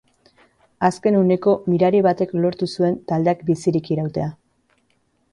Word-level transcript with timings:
Azken 0.87 1.17
uneko 1.17 1.51
mirari 1.73 1.99
batek 2.07 2.33
lortu 2.45 2.69
zuen 2.77 2.97
taldeak 3.11 3.43
bizirik 3.51 3.91
irautea. 3.97 4.27